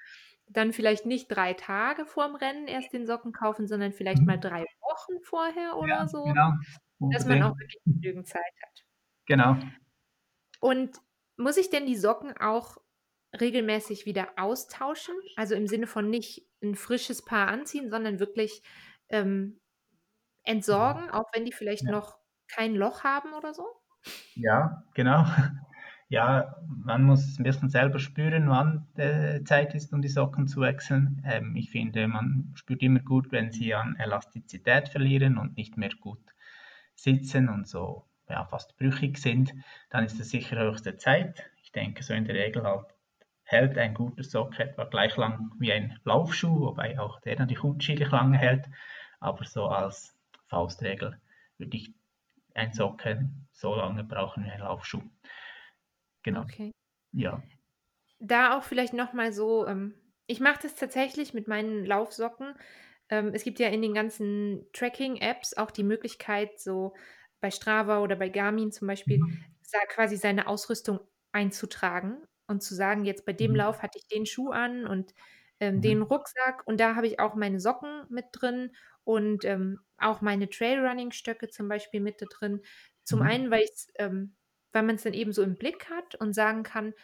[0.48, 4.40] dann vielleicht nicht 3 Tage vorm Rennen erst den Socken kaufen, sondern vielleicht mal Mhm.
[4.40, 6.52] 3 Wochen vorher Ja, oder so, genau,
[7.10, 7.60] dass man auch unbedingt.
[7.60, 8.84] wirklich genügend Zeit hat.
[9.26, 9.56] Genau.
[10.60, 10.98] Und
[11.36, 12.78] muss ich denn die Socken auch
[13.38, 15.14] regelmäßig wieder austauschen?
[15.36, 18.62] Also, im Sinne von nicht 'n frisches Paar anziehen, sondern wirklich,
[19.08, 19.59] ähm,
[20.44, 21.90] entsorgen, auch wenn die vielleicht Ja.
[21.90, 23.66] noch kein Loch haben oder so?
[24.34, 25.24] Ja, genau.
[26.12, 30.60] Ja, man muss ein bisschen selber spüren, wann äh, Zeit ist, um die Socken zu
[30.60, 31.22] wechseln.
[31.24, 35.90] Ähm, ich finde, man spürt immer gut, wenn sie an Elastizität verlieren und nicht mehr
[36.00, 36.18] gut
[36.96, 39.54] sitzen und so ja, fast brüchig sind,
[39.90, 41.48] dann ist es sicher höchste Zeit.
[41.62, 42.86] Ich denke, so in der Regel halt
[43.44, 48.10] hält ein guter Sock etwa gleich lang wie ein Laufschuh, wobei auch der natürlich unterschiedlich
[48.10, 48.68] lange hält.
[49.20, 50.19] Aber so als
[50.50, 51.20] Faustregel
[51.58, 51.94] würde ich
[52.54, 55.02] ein Socken so lange brauchen wie ein Laufschuh.
[56.24, 56.46] Genau.
[56.48, 56.72] Okay.
[57.12, 57.42] Ja.
[58.22, 59.94] Da auch vielleicht noch mal so, ähm
[60.26, 62.54] ich mache das tatsächlich mit meinen Laufsocken.
[63.08, 66.94] Ähm, es gibt ja in den ganzen Tracking-Apps auch die Möglichkeit, so
[67.40, 69.50] bei Strava oder bei Garmin zum Beispiel, Mhm.
[69.88, 71.00] quasi seine Ausrüstung
[71.32, 73.56] einzutragen und zu sagen: „Jetzt bei dem Mhm.
[73.56, 75.14] Lauf hatte ich den Schuh an und,
[75.60, 76.02] ähm, den Mhm.
[76.02, 78.72] Rucksack und da habe ich auch meine Socken mit drin
[79.04, 82.62] und, ähm, auch meine Trailrunning-Stöcke zum Beispiel mit da drin.“
[83.04, 83.22] Zum Mhm.
[83.22, 84.36] einen, weil ähm,
[84.72, 86.94] weil man's dann eben so im Blick hat und sagen kann: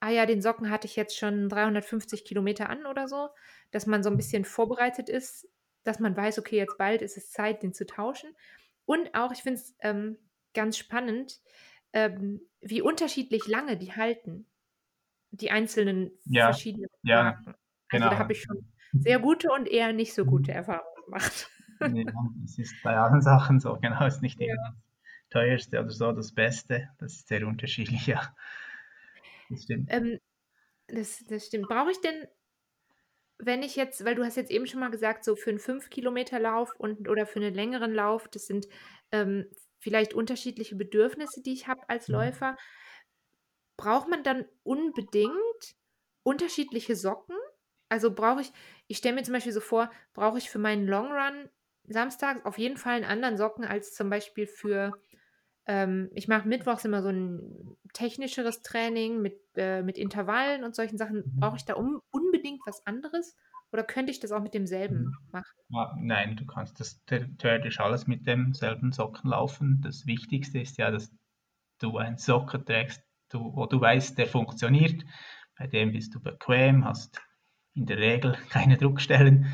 [0.00, 3.30] „Ah ja, den Socken hatte ich jetzt schon 350 Kilometer an“ oder so,
[3.72, 5.48] dass man so 'n bisschen vorbereitet ist,
[5.84, 8.36] dass man weiß: „Okay, jetzt bald ist es Zeit, den zu tauschen.“
[8.86, 10.18] Und auch, ich finde es, ähm,
[10.54, 11.40] ganz spannend,
[11.92, 14.46] ähm, wie unterschiedlich lange die halten,
[15.32, 17.54] die einzelnen Ja, verschiedenen ja, Marken.
[17.92, 18.20] Also, da genau.
[18.20, 18.58] habe ich schon
[19.00, 20.52] sehr gute und eher nicht so gute.
[20.52, 21.50] Erfahrungen gemacht.
[21.84, 22.04] Ja,
[22.42, 24.54] das ist bei allen Sachen so, genau, ist nicht Ja.
[24.56, 24.74] das
[25.30, 26.88] Teuerste oder so das Beste.
[26.98, 28.34] Das ist sehr unterschiedlich, ja.
[29.50, 29.88] Das stimmt.
[29.88, 30.18] Ähm,
[30.88, 31.68] das das stimmt.
[31.68, 32.26] Brauche ich denn
[33.40, 35.90] wenn ich jetzt weil du hast jetzt eben schon mal gesagt, so für 'n 5
[35.90, 38.68] Kilometer Lauf und oder für 'nen längeren Lauf, das sind,
[39.10, 39.46] ähm,
[39.78, 42.42] vielleicht unterschiedliche Bedürfnisse, die ich habe als Mhm.
[42.48, 42.56] Läufer.
[43.78, 45.76] Braucht man dann unbedingt
[46.22, 47.36] unterschiedliche Socken?
[47.88, 48.52] Also, brauche ich
[48.86, 51.48] ich stelle mir zum Beispiel so vor, brauche ich für meinen Long Run
[51.88, 55.00] samstags auf jeden Fall 'n anderen Socken als zum Beispiel für
[55.66, 60.98] ähm, ich mache mittwochs immer so 'n technischeres Training mit äh, mit Intervallen und solchen
[60.98, 61.32] Sachen.
[61.36, 61.66] Brauche ich Mhm.
[61.66, 63.36] da un unbedingt was anderes
[63.72, 64.54] oder könnte ich das auch mit
[64.90, 65.12] Mhm.
[65.12, 65.54] demselben machen?
[65.74, 69.80] Ah, nein, du kannst das the theoretisch alles mit demselben Socken laufen.
[69.82, 71.12] Das Wichtigste ist ja, dass
[71.80, 75.04] du einen Socken trägst, du wo du weißt, der funktioniert.
[75.58, 77.22] Bei dem bist du bequem, hast
[77.74, 79.52] in der Regel keine Druckstellen.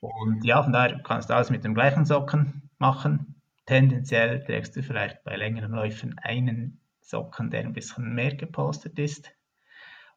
[0.00, 3.40] Und ja, von daher kannst du alles mit dem gleichen Socken machen.
[3.66, 9.32] Tendenziell trägst du vielleicht bei längeren Läufen einen Socken, der ein bisschen mehr gepolstert ist.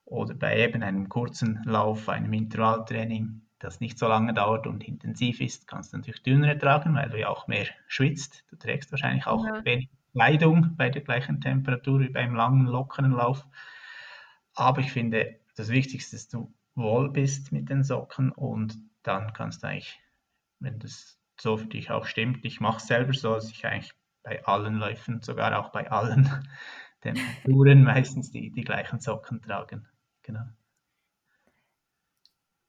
[0.06, 5.42] Oder bei eben einem kurzen Lauf, einem Intervalltraining, das nicht so lange dauert und intensiv
[5.42, 8.46] ist, kannst du natürlich dünnere tragen, weil du ja auch mehr schwitzt.
[8.50, 9.64] Du trägst wahrscheinlich auch Ja.
[9.64, 13.46] weniger Kleidung bei der gleichen Temperatur wie beim langen, lockeren Lauf.
[14.56, 19.34] Aber ich finde, das Wichtigste ist, dass du wohl bist mit den Socken und dann
[19.34, 20.00] kannst du eigentlich,
[20.60, 23.94] wenn das so für dich auch stimmt ich mache es selber so, dass ich eigentlich
[24.24, 26.30] bei allen Läufen, sogar auch bei allen
[27.02, 29.88] Temperaturen meistens die die gleichen Socken tragen.
[30.24, 30.46] Genau.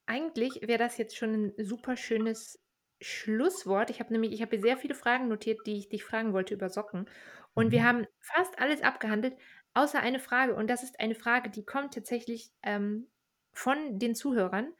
[0.07, 2.61] Eigentlich wäre das jetzt schon 'n super schönes
[3.01, 3.91] Schlusswort.
[3.91, 6.55] Ich habe nämlich ich habe hier sehr viele Fragen notiert, die ich dich fragen wollte
[6.55, 7.09] über Socken.
[7.55, 7.85] Und wir Mhm.
[7.85, 9.37] haben fast alles abgehandelt,
[9.75, 10.55] außer eine Frage.
[10.55, 13.09] Und das ist eine Frage, die kommt tatsächlich, ähm,
[13.53, 14.73] von den Zuhörern.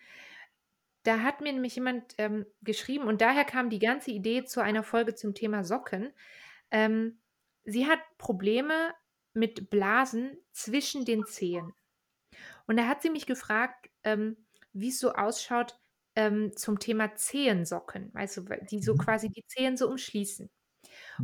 [1.03, 4.83] Da hat mir nämlich jemand, ähm, geschrieben und daher kam die ganze Idee zu einer
[4.83, 6.13] Folge zum Thema Socken.
[6.71, 7.21] Ähm,
[7.65, 8.95] sie hat Probleme
[9.35, 11.75] mit Blasen zwischen den Zehen.
[12.67, 15.79] Und da hat sie mich gefragt, ähm, wie's so ausschaut,
[16.17, 18.29] ähm, zum Thema Zehensocken, weil
[18.71, 18.97] die so Mhm.
[18.97, 20.51] quasi die Zehen so umschließen.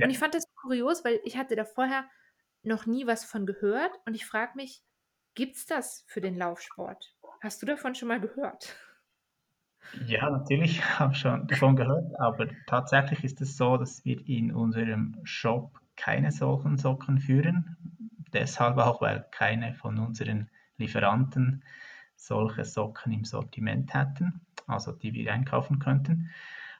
[0.00, 0.20] Und ich Ja.
[0.20, 2.10] fand das kurios, weil ich hatte da vorher
[2.62, 4.82] noch nie was von gehört und ich frage mich:
[5.34, 8.76] „Gibt's das für den Laufsport?“ Hast du davon schon mal gehört?
[10.06, 15.16] Ja, natürlich, habe schon davon gehört, aber tatsächlich ist es so, dass wir in unserem
[15.24, 17.76] Shop keine solchen Socken führen.
[18.32, 21.64] Deshalb auch, weil keine von unseren Lieferanten
[22.16, 26.30] solche Socken im Sortiment hätten, also die wir einkaufen könnten.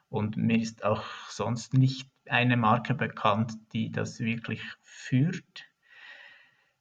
[0.09, 5.65] Und mir ist auch sonst nicht eine Marke bekannt, die das wirklich führt.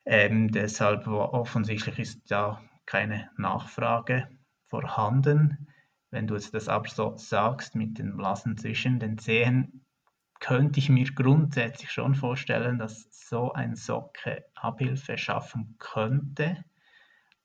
[0.06, 4.28] Ähm, deshalb offensichtlich ist da keine Nachfrage
[4.68, 5.68] vorhanden.
[6.16, 9.86] Wenn du jetzt das aber so sagst mit den Blasen zwischen den Zehen,
[10.40, 16.64] könnte ich mir grundsätzlich schon vorstellen, dass so ein Socke Abhilfe schaffen könnte,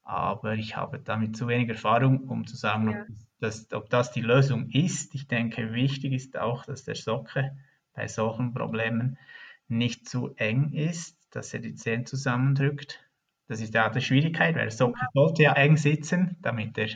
[0.04, 3.04] aber ich habe damit zu wenig Erfahrung, um zu sagen, ob Ja.
[3.40, 5.16] das ob das die Lösung ist.
[5.16, 7.56] Ich denke, wichtig ist auch, dass der Socke
[7.92, 9.18] bei solchen Problemen
[9.66, 13.04] nicht zu eng ist, dass er die Zehen zusammendrückt.
[13.48, 16.90] Das ist ja auch die Schwierigkeit, weil der Socke sollte ja eng sitzen, damit er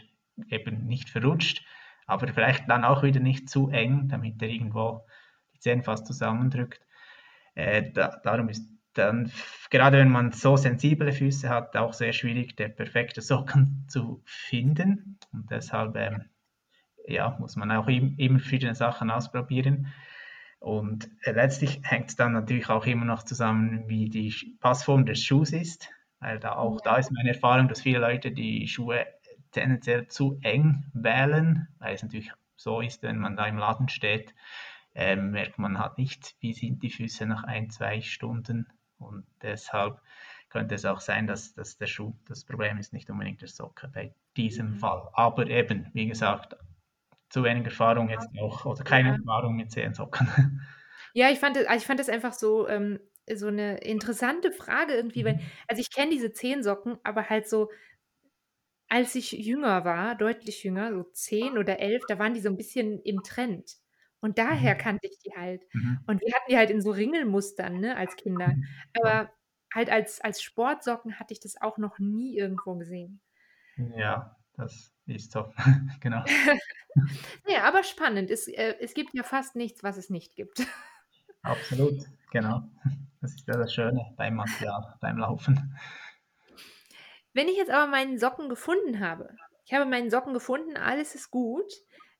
[0.49, 1.65] eben nicht verrutscht,
[2.07, 5.07] aber vielleicht dann auch wieder nicht zu eng, damit er irgendwo
[5.55, 6.81] die Zehen fast zusammendrückt.
[7.55, 9.31] Äh, da darum ist dann
[9.71, 15.19] gerade wenn man so sensible Füße hat, auch sehr schwierig, der perfekte Socken zu finden.
[15.33, 16.19] Und deshalb, Ja.
[16.19, 16.31] ähm,
[17.07, 19.89] ja, muss man auch im immer verschiedene Sachen ausprobieren.
[20.61, 25.53] Und, äh, letztlich hängt's dann natürlich auch immer noch zusammen, wie die Passform des Schuhs
[25.53, 29.07] ist, weil da auch da ist meine Erfahrung, dass viele Leute die Schuhe
[29.55, 34.35] tendenziell zu eng wählen, weil es natürlich so ist, wenn man da im Laden steht
[34.95, 38.69] ähm, merkt man halt nicht, wie sind die Füße nach ein, zwei Stunden.
[38.99, 40.01] Und deshalb
[40.49, 43.89] könnte es auch sein, dass, dass der Schuh, das Problem ist nicht unbedingt der Socke
[43.89, 44.79] bei diesem mhm.
[44.79, 45.09] Fall.
[45.13, 46.57] Aber eben, wie gesagt,
[47.29, 49.15] zu wenig Erfahrung jetzt auch oder keine ja.
[49.17, 50.29] Erfahrung mit Zehensocken.
[51.17, 52.99] Ja, ich fand, also ich fand das einfach so, ähm,
[53.33, 55.43] so eine interessante Frage irgendwie, weil, mhm.
[55.69, 57.71] also ich kenne diese Zehensocken, aber halt so,
[58.95, 62.57] als ich jünger war, deutlich jünger, so zehn oder elf, da waren die so ein
[62.57, 63.75] bisschen im Trend.
[64.21, 64.79] Und daher mhm.
[64.79, 65.63] kannte ich die halt.
[65.73, 65.99] Mhm.
[66.07, 68.55] Und wir hatten die halt in so Ringelmustern, ne, als Kinder.
[68.55, 68.65] Mhm.
[68.93, 69.33] Aber
[69.75, 73.21] halt als, als Sportsocken hatte ich das auch noch nie irgendwo gesehen.
[73.97, 75.53] Ja, das ist so,
[76.01, 76.25] genau.
[77.49, 78.31] ja, aber spannend.
[78.31, 80.65] Es, äh, es gibt ja fast nichts, was es nicht gibt.
[81.43, 82.71] Absolut, genau.
[83.21, 85.75] Das ist ja das Schöne beim Material, beim Laufen.
[87.35, 91.31] Wenn ich jetzt aber meinen Socken gefunden habe, ich habe meinen Socken gefunden, alles ist
[91.31, 91.71] gut,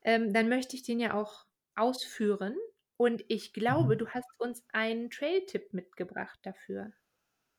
[0.03, 1.47] ähm, dann möchte ich den ja auch
[1.77, 2.57] ausführen.
[2.97, 3.99] Und ich glaube, mhm.
[3.99, 6.93] du hast uns einen Trail-Tipp mitgebracht dafür.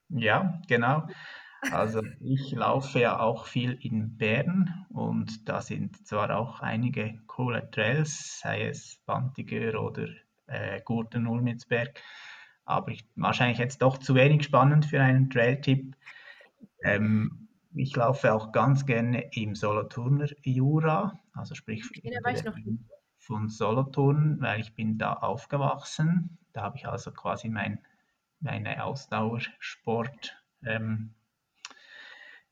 [0.10, 1.08] Ja, genau.
[1.72, 7.70] Also ich laufe ja auch viel in Bern und da sind zwar auch einige coole
[7.72, 10.08] Trails, sei es Bantiger oder
[10.46, 12.00] äh, Gurten Ulmitzberg,
[12.66, 15.96] aber ich, wahrscheinlich jetzt doch zu wenig spannend für einen Trail-Tipp.
[16.84, 17.45] Ähm,
[17.76, 21.84] ich laufe auch ganz gerne im Solothurner Jura, also sprich
[23.20, 26.38] von Solothurn, weil ich bin da aufgewachsen.
[26.54, 27.80] Da habe ich also quasi mein,
[28.40, 31.14] meine Ausdauersport, ähm,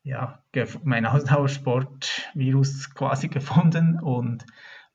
[0.03, 0.43] ja,
[0.83, 4.45] mein Ausdauersport-Virus quasi gefunden und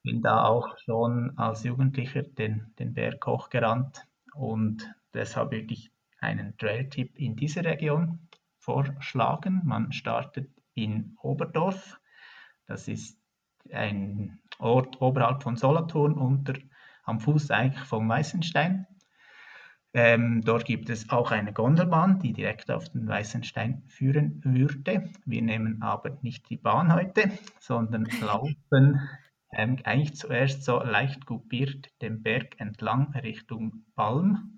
[0.02, 7.18] bin da auch schon als Jugendlicher den, den Berg hochgerannt und deshalb wirklich einen Trail-Tipp
[7.18, 8.27] in dieser Region
[8.68, 9.62] vorschlagen.
[9.64, 11.98] Man startet in Oberdorf.
[12.66, 13.18] Das ist
[13.72, 16.52] ein Ort oberhalb von Solothurn unter,
[17.02, 18.86] am Fuß eigentlich vom Weißenstein.
[19.94, 25.08] Ähm, dort gibt es auch eine Gondelbahn, die direkt auf den Weißenstein führen würde.
[25.24, 29.00] Wir nehmen aber nicht die Bahn heute, sondern laufen
[29.50, 34.57] ähm, eigentlich zuerst so leicht kupiert den Berg entlang Richtung Balm.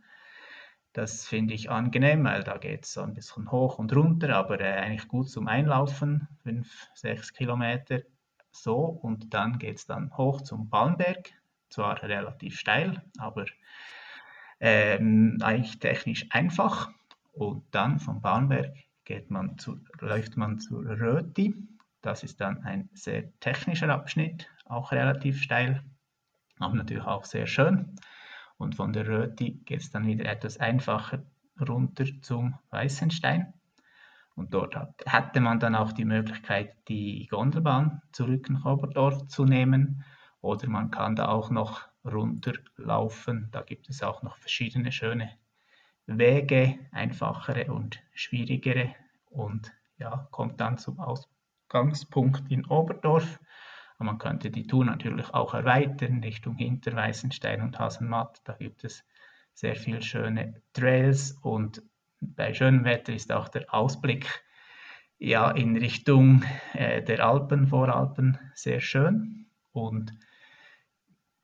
[0.92, 4.60] Das finde ich angenehm, weil da geht es so ein bisschen hoch und runter, aber
[4.60, 8.00] äh, eigentlich gut zum Einlaufen, 5, 6 Kilometer
[8.50, 11.30] so und dann geht es dann hoch zum Balmberg,
[11.68, 13.44] zwar relativ steil, aber
[14.58, 16.90] ähm, eigentlich technisch einfach
[17.32, 18.74] und dann vom Balmberg
[19.04, 21.54] geht man zu, läuft man zur Röti,
[22.02, 25.84] das ist dann ein sehr technischer Abschnitt, auch relativ steil,
[26.58, 27.96] aber natürlich auch sehr schön.
[28.60, 31.22] Und von der Röti geht es dann wieder etwas einfacher
[31.66, 33.54] runter zum Weißenstein.
[34.34, 39.46] Und dort hat, hätte man dann auch die Möglichkeit, die Gondelbahn zurück nach Oberdorf zu
[39.46, 40.04] nehmen.
[40.42, 43.48] Oder man kann da auch noch runterlaufen.
[43.50, 45.30] Da gibt es auch noch verschiedene schöne
[46.04, 48.94] Wege, einfachere und schwierigere.
[49.30, 53.40] Und ja, kommt dann zum Ausgangspunkt in Oberdorf.
[54.00, 58.40] Und man könnte die Tour natürlich auch erweitern Richtung Hinterweißenstein und Hasenmatt.
[58.44, 59.04] Da gibt es
[59.52, 61.82] sehr viele schöne Trails und
[62.22, 64.42] bei schönem Wetter ist auch der Ausblick
[65.18, 69.46] ja, in Richtung äh, der Alpen, Voralpen sehr schön.
[69.72, 70.14] Und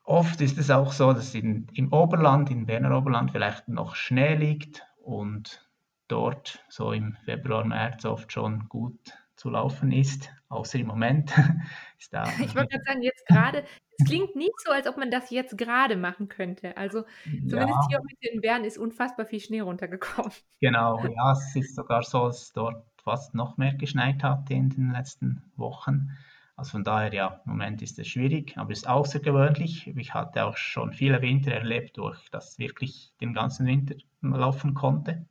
[0.03, 4.33] oft ist es auch so, dass in, im Oberland, im Berner Oberland vielleicht noch Schnee
[4.33, 5.69] liegt und
[6.07, 11.31] dort so im Februar, März oft schon gut zu laufen ist, außer im Moment.
[11.99, 13.63] ist da ich wollte gerade sagen, jetzt gerade,
[13.97, 16.75] es klingt nicht so, als ob man das jetzt gerade machen könnte.
[16.77, 17.87] Also zumindest ja.
[17.89, 20.31] hier heute in Bern ist unfassbar viel Schnee runtergekommen.
[20.59, 24.91] Genau, ja, es ist sogar so, dass dort fast noch mehr geschneit hat in den
[24.91, 26.09] letzten Wochen.
[26.57, 29.95] Also von daher, ja, im Moment ist es schwierig, aber es ist außergewöhnlich.
[29.95, 34.73] Ich hatte auch schon viele Winter erlebt, wo ich das wirklich den ganzen Winter laufen
[34.73, 35.27] konnte.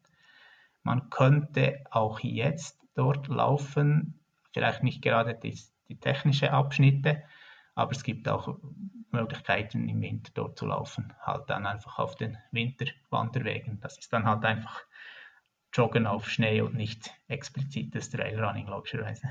[0.84, 4.20] Man könnte auch jetzt dort laufen.
[4.56, 5.54] Vielleicht nicht gerade die,
[5.86, 7.22] die technische Abschnitte,
[7.74, 8.58] aber es gibt auch
[9.10, 11.12] Möglichkeiten im Winter dort zu laufen.
[11.20, 13.80] Halt dann einfach auf den Winterwanderwegen.
[13.82, 14.82] Das ist dann halt einfach
[15.74, 19.28] Joggen auf Schnee und nicht explizites Trailrunning, logischerweise.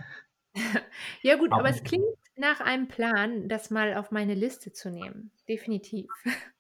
[1.24, 2.06] ja gut, aber, aber es klingt
[2.36, 5.32] nach einem Plan, das mal auf meine Liste zu nehmen.
[5.50, 6.06] Definitiv.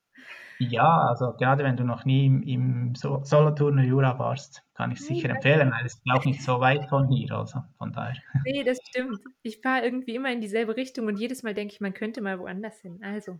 [0.59, 5.27] Ja, also gerade wenn du noch nie im, im Solothurner Jura warst, kann ich sicher
[5.27, 8.15] nee, empfehlen, weil es ist auch nicht so weit von hier, also von daher.
[8.45, 9.19] Nee, das stimmt.
[9.41, 12.39] Ich fahre irgendwie immer in dieselbe Richtung und jedes Mal denke ich, man könnte mal
[12.39, 13.01] woanders hin.
[13.03, 13.39] Also,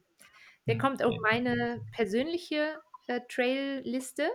[0.68, 2.76] der kommt auf meine persönliche
[3.08, 4.28] äh, Trail-Liste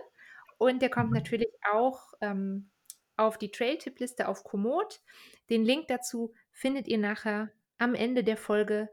[0.57, 1.17] und der kommt mhm.
[1.17, 2.69] natürlich auch ähm,
[3.17, 5.01] auf die Trail-Tipp-Liste auf Komoot.
[5.49, 8.89] Den Link dazu findet ihr nachher am Ende der Folge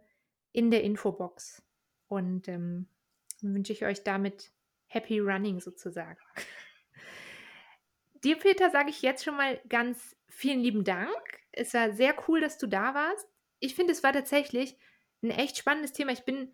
[0.52, 1.62] in der Infobox.
[2.08, 2.88] Und ähm,
[3.40, 4.50] Dann wünsche ich euch damit
[4.86, 6.18] Happy Running sozusagen.
[8.24, 11.40] Dir, Peter, sage ich jetzt schon mal ganz vielen lieben Dank.
[11.52, 13.28] Es war sehr cool, dass du da warst.
[13.60, 14.76] Ich finde, es war tatsächlich
[15.22, 16.12] ein echt spannendes Thema.
[16.12, 16.52] Ich bin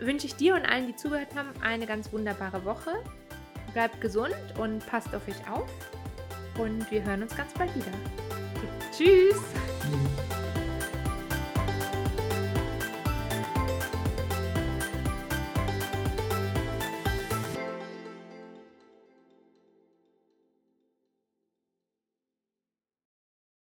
[0.00, 2.90] wünsche ich dir und allen, die zugehört haben, eine ganz wunderbare Woche.
[3.72, 5.70] Bleibt gesund und passt auf euch auf.
[6.58, 7.90] Und wir hören uns ganz bald wieder.
[8.92, 9.40] Tschüss.